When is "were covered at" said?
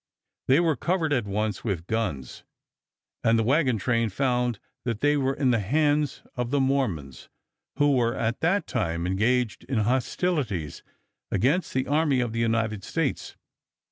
0.59-1.27